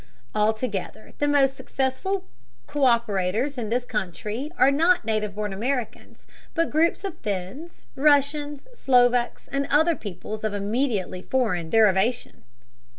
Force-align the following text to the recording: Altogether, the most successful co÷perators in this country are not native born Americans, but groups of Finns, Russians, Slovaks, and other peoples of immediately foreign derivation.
Altogether, 0.33 1.13
the 1.19 1.27
most 1.27 1.55
successful 1.55 2.25
co÷perators 2.67 3.55
in 3.55 3.69
this 3.69 3.85
country 3.85 4.51
are 4.57 4.71
not 4.71 5.05
native 5.05 5.35
born 5.35 5.53
Americans, 5.53 6.25
but 6.55 6.71
groups 6.71 7.03
of 7.03 7.19
Finns, 7.19 7.85
Russians, 7.93 8.65
Slovaks, 8.73 9.47
and 9.49 9.67
other 9.69 9.95
peoples 9.95 10.43
of 10.43 10.55
immediately 10.55 11.21
foreign 11.21 11.69
derivation. 11.69 12.41